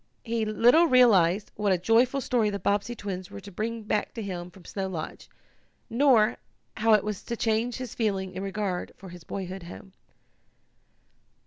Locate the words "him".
4.23-4.49